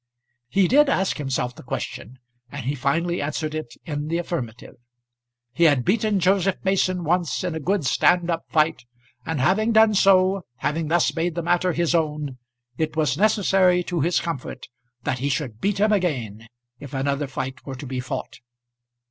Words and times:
He 0.49 0.67
did 0.67 0.89
ask 0.89 1.17
himself 1.17 1.53
the 1.53 1.61
question, 1.61 2.17
and 2.51 2.65
he 2.65 2.73
finally 2.73 3.21
answered 3.21 3.53
it 3.53 3.75
in 3.85 4.07
the 4.07 4.17
affirmative. 4.17 4.77
He 5.53 5.65
had 5.65 5.85
beaten 5.85 6.19
Joseph 6.19 6.55
Mason 6.63 7.03
once 7.03 7.43
in 7.43 7.53
a 7.53 7.59
good 7.59 7.85
stand 7.85 8.31
up 8.31 8.43
fight; 8.49 8.85
and 9.27 9.39
having 9.39 9.73
done 9.73 9.93
so, 9.93 10.41
having 10.55 10.87
thus 10.87 11.15
made 11.15 11.35
the 11.35 11.43
matter 11.43 11.71
his 11.73 11.93
own, 11.93 12.39
it 12.79 12.95
was 12.97 13.15
necessary 13.15 13.83
to 13.83 14.01
his 14.01 14.19
comfort 14.19 14.69
that 15.03 15.19
he 15.19 15.29
should 15.29 15.61
beat 15.61 15.79
him 15.79 15.91
again, 15.91 16.47
if 16.79 16.95
another 16.95 17.27
fight 17.27 17.63
were 17.67 17.75
to 17.75 17.85
be 17.85 17.99
fought. 17.99 18.39